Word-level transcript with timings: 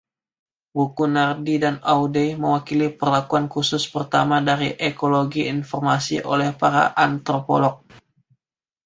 Buku 0.75 1.03
Nardi 1.15 1.55
dan 1.63 1.75
O'Day 1.97 2.29
mewakili 2.41 2.87
perlakuan 2.99 3.45
khusus 3.53 3.83
pertama 3.95 4.37
dari 4.49 4.69
ekologi 4.89 5.41
informasi 5.55 6.15
oleh 6.33 6.49
para 6.61 6.83
antropolog. 7.07 7.75